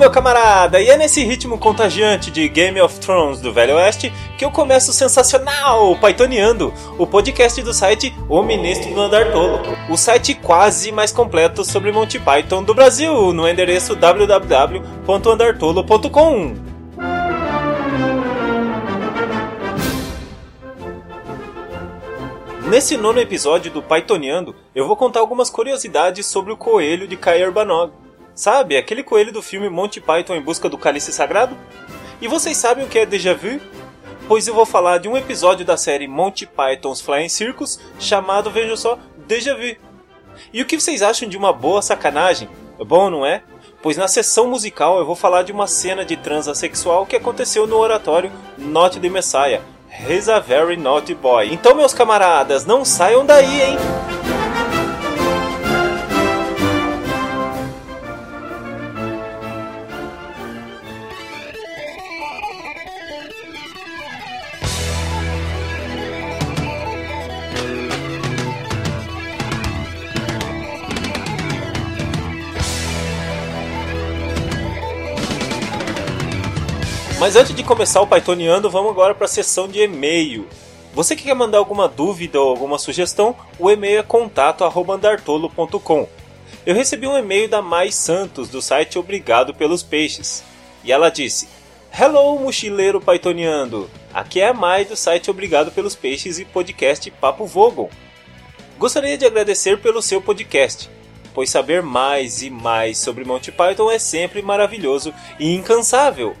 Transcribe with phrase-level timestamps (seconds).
[0.00, 0.80] meu camarada!
[0.80, 4.94] E é nesse ritmo contagiante de Game of Thrones do Velho Oeste que eu começo
[4.94, 9.60] sensacional Pythoniando, o podcast do site O Ministro do Andar Tolo,
[9.90, 16.54] o site quase mais completo sobre Monty Python do Brasil, no endereço www.andartolo.com.
[22.70, 27.52] Nesse nono episódio do Pythoniando, eu vou contar algumas curiosidades sobre o coelho de Kair
[27.52, 27.92] Banog.
[28.40, 31.54] Sabe, aquele coelho do filme Monty Python em busca do cálice sagrado?
[32.22, 33.60] E vocês sabem o que é déjà vu?
[34.26, 38.78] Pois eu vou falar de um episódio da série Monty Python's Flying Circus chamado, veja
[38.78, 39.76] só, Déjà Vu.
[40.54, 42.48] E o que vocês acham de uma boa sacanagem?
[42.78, 43.42] É bom, não é?
[43.82, 47.66] Pois na sessão musical eu vou falar de uma cena de transa sexual que aconteceu
[47.66, 49.60] no oratório Not the Messiah.
[50.08, 51.52] He's a very naughty boy.
[51.52, 54.09] Então, meus camaradas, não saiam daí, hein?
[77.20, 80.48] Mas antes de começar o Pythoniano, vamos agora para a sessão de e-mail.
[80.94, 86.08] Você que quer mandar alguma dúvida ou alguma sugestão, o e-mail é contato@andartolo.com.
[86.64, 90.42] Eu recebi um e-mail da Mais Santos do site Obrigado pelos Peixes.
[90.82, 91.46] E ela disse:
[91.92, 93.90] Hello, mochileiro Pythoniando!
[94.14, 97.90] Aqui é a Mai do site Obrigado pelos Peixes e podcast Papo Vogon.
[98.78, 100.88] Gostaria de agradecer pelo seu podcast,
[101.34, 106.34] pois saber mais e mais sobre Monty Python é sempre maravilhoso e incansável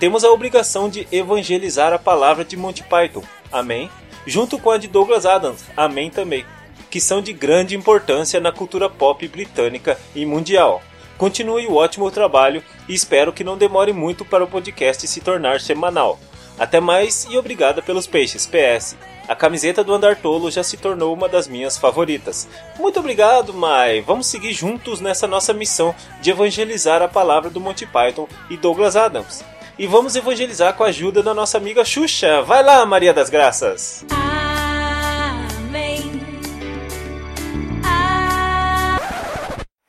[0.00, 3.22] temos a obrigação de evangelizar a palavra de Monty Python,
[3.52, 3.90] amém?
[4.26, 6.46] Junto com a de Douglas Adams, amém também,
[6.90, 10.82] que são de grande importância na cultura pop britânica e mundial.
[11.18, 15.60] Continue o ótimo trabalho e espero que não demore muito para o podcast se tornar
[15.60, 16.18] semanal.
[16.58, 18.46] Até mais e obrigada pelos peixes.
[18.46, 18.96] PS.
[19.28, 22.48] A camiseta do Andar Tolo já se tornou uma das minhas favoritas.
[22.78, 24.00] Muito obrigado, Mai.
[24.00, 28.96] Vamos seguir juntos nessa nossa missão de evangelizar a palavra do Monty Python e Douglas
[28.96, 29.44] Adams
[29.78, 32.42] e vamos evangelizar com a ajuda da nossa amiga Xuxa.
[32.42, 34.04] Vai lá, Maria das Graças!
[35.68, 36.10] Amém.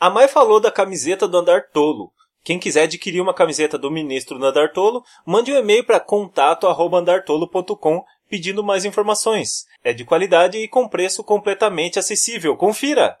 [0.00, 2.12] A Mai falou da camiseta do Andar Tolo.
[2.44, 8.02] Quem quiser adquirir uma camiseta do ministro do Andar Tolo, mande um e-mail para contato@andartolo.com
[8.28, 9.64] pedindo mais informações.
[9.82, 12.56] É de qualidade e com preço completamente acessível.
[12.56, 13.18] Confira!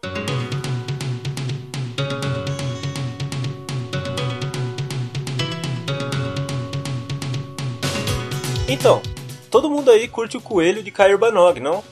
[8.68, 9.00] Então,
[9.50, 11.82] todo mundo aí curte o coelho de Kair Banog, não?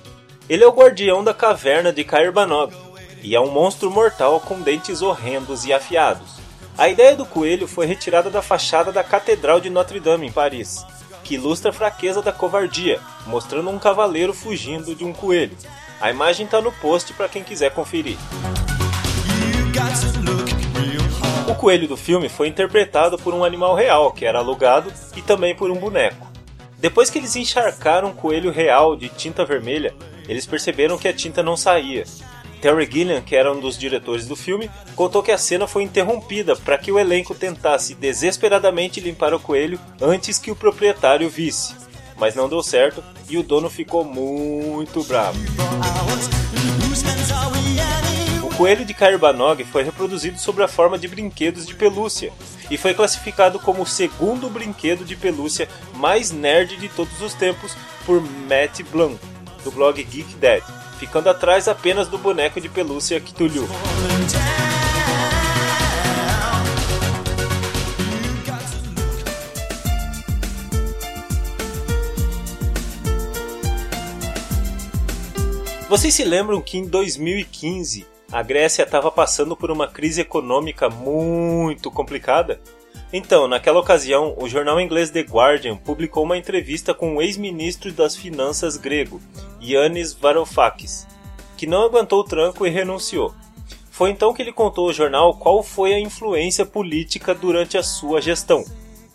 [0.46, 2.74] Ele é o guardião da caverna de Kair Banog
[3.22, 6.36] e é um monstro mortal com dentes horrendos e afiados.
[6.76, 10.84] A ideia do coelho foi retirada da fachada da Catedral de Notre-Dame em Paris,
[11.24, 15.56] que ilustra a fraqueza da covardia, mostrando um cavaleiro fugindo de um coelho.
[15.98, 18.18] A imagem está no post para quem quiser conferir.
[21.48, 25.54] O coelho do filme foi interpretado por um animal real, que era alugado, e também
[25.54, 26.25] por um boneco.
[26.86, 29.92] Depois que eles encharcaram o coelho real de tinta vermelha,
[30.28, 32.04] eles perceberam que a tinta não saía.
[32.60, 36.54] Terry Gilliam, que era um dos diretores do filme, contou que a cena foi interrompida
[36.54, 41.74] para que o elenco tentasse desesperadamente limpar o coelho antes que o proprietário visse.
[42.16, 45.40] Mas não deu certo e o dono ficou muito bravo.
[48.56, 52.32] Coelho de Cairbanog foi reproduzido sob a forma de brinquedos de pelúcia
[52.70, 57.76] e foi classificado como o segundo brinquedo de pelúcia mais nerd de todos os tempos
[58.06, 59.18] por Matt Blum,
[59.62, 60.62] do blog Geek Dad,
[60.98, 63.68] ficando atrás apenas do boneco de pelúcia Cthulhu.
[75.90, 81.90] Vocês se lembram que em 2015 a Grécia estava passando por uma crise econômica muito
[81.90, 82.60] complicada.
[83.12, 88.16] Então, naquela ocasião, o jornal inglês The Guardian publicou uma entrevista com o ex-ministro das
[88.16, 89.20] Finanças grego,
[89.62, 91.06] Yannis Varoufakis,
[91.56, 93.32] que não aguentou o tranco e renunciou.
[93.90, 98.20] Foi então que ele contou ao jornal qual foi a influência política durante a sua
[98.20, 98.64] gestão.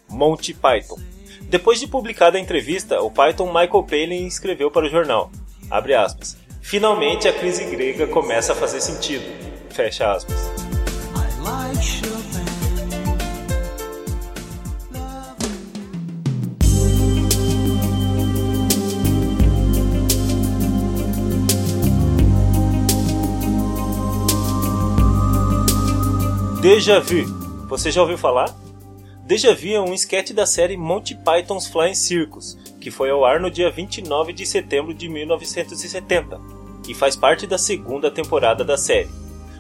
[0.10, 1.00] Monty Python.
[1.44, 5.30] Depois de publicada a entrevista, o Python Michael Palin escreveu para o jornal,
[5.69, 9.25] abre aspas, Finalmente a crise grega começa a fazer sentido.
[9.72, 10.52] Fecha aspas.
[26.62, 27.68] Déjà vu.
[27.68, 28.56] Você já ouviu falar?
[29.25, 33.40] Deja Vu é um sketch da série Monty Python's Flying Circus, que foi ao ar
[33.40, 36.50] no dia 29 de setembro de 1970
[36.88, 39.10] e faz parte da segunda temporada da série.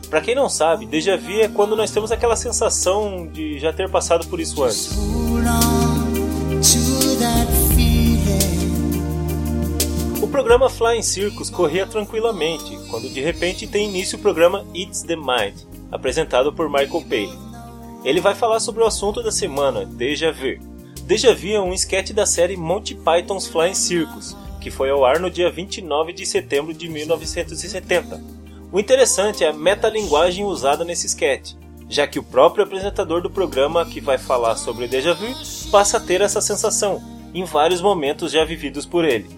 [0.09, 3.89] Para quem não sabe, Deja Vu é quando nós temos aquela sensação de já ter
[3.89, 4.91] passado por isso antes.
[10.21, 15.15] O programa Flying Circus corria tranquilamente, quando de repente tem início o programa It's the
[15.15, 17.39] Mind, apresentado por Michael Palin.
[18.03, 20.59] Ele vai falar sobre o assunto da semana, Deja Vu.
[21.03, 25.19] Deja Vu é um sketch da série Monty Python's Flying Circus, que foi ao ar
[25.19, 28.39] no dia 29 de setembro de 1970
[28.71, 31.55] o interessante é a metalinguagem usada nesse sketch,
[31.89, 35.27] já que o próprio apresentador do programa que vai falar sobre Deja Vu
[35.69, 37.03] passa a ter essa sensação
[37.33, 39.29] em vários momentos já vividos por ele.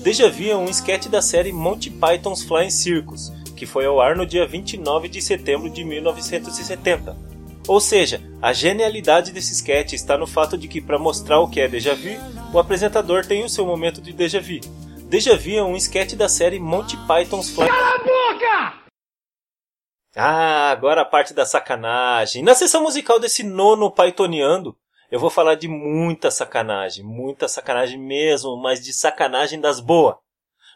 [0.00, 4.16] Deja Vu é um sketch da série Monty Python's Flying Circus, que foi ao ar
[4.16, 7.14] no dia 29 de setembro de 1970.
[7.68, 11.60] Ou seja, a genialidade desse sketch está no fato de que, para mostrar o que
[11.60, 12.16] é déjà vu,
[12.52, 14.58] o apresentador tem o seu momento de déjà vu,
[15.08, 17.70] Deja Vu é um sketch da série Monty Python's Flying...
[17.70, 18.82] Cala a boca!
[20.14, 22.42] Ah, agora a parte da sacanagem.
[22.42, 24.76] Na sessão musical desse nono Pythoniando,
[25.10, 30.16] eu vou falar de muita sacanagem, muita sacanagem mesmo, mas de sacanagem das boas.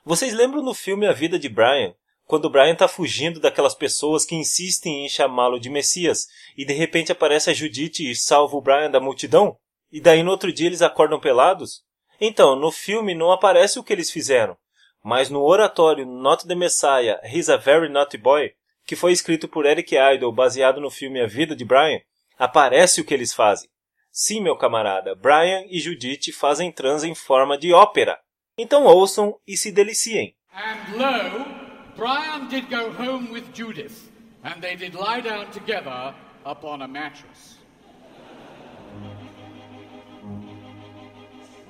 [0.03, 1.95] Vocês lembram no filme A Vida de Brian?
[2.33, 7.13] Quando Brian tá fugindo daquelas pessoas que insistem em chamá-lo de Messias, e de repente
[7.13, 9.59] aparece a Judite e salva o Brian da multidão?
[9.93, 11.83] E daí no outro dia eles acordam pelados?
[12.19, 14.57] Então, no filme não aparece o que eles fizeram,
[15.05, 18.53] mas no oratório Not the Messiah, He's a Very Naughty Boy,
[18.87, 22.01] que foi escrito por Eric Idle baseado no filme A Vida de Brian,
[22.39, 23.69] aparece o que eles fazem.
[24.11, 28.19] Sim, meu camarada, Brian e Judith fazem trans em forma de ópera.
[28.57, 30.35] Então ouçam e se deliciem.
[30.55, 31.62] And lo,
[31.97, 34.11] Brian did go home with Judith,
[34.45, 37.57] and they did lie down together upon a mattress.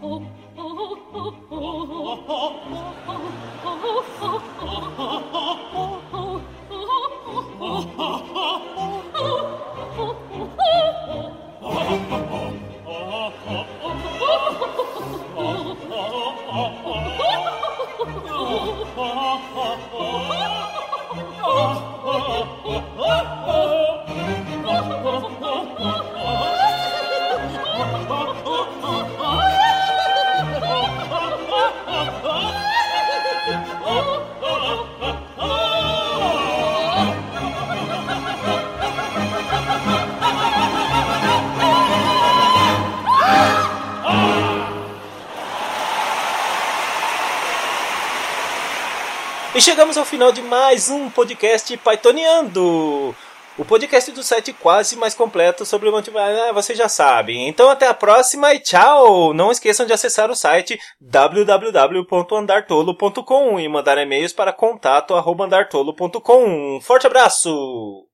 [0.00, 0.26] Oh.
[4.34, 4.51] E
[49.62, 53.14] chegamos ao final de mais um podcast Pythoniando!
[53.56, 57.46] O podcast do site quase mais completo sobre o Monty ah, vocês já sabem.
[57.46, 59.32] Então até a próxima e tchau!
[59.32, 66.76] Não esqueçam de acessar o site www.andartolo.com e mandar e-mails para contato@andartolo.com.
[66.76, 68.11] Um forte abraço!